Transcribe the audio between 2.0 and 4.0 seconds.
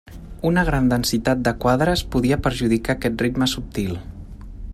podia perjudicar aquest ritme subtil.